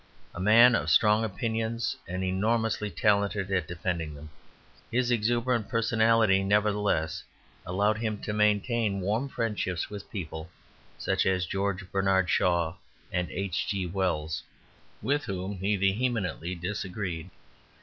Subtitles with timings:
[0.33, 4.31] A man of strong opinions and enormously talented at defending them,
[4.89, 7.23] his exuberant personality nevertheless
[7.67, 10.49] allowed him to maintain warm friendships with people
[10.97, 12.73] such as George Bernard Shaw
[13.11, 13.67] and H.
[13.67, 13.85] G.
[13.85, 14.41] Wells
[15.03, 17.29] with whom he vehemently disagreed.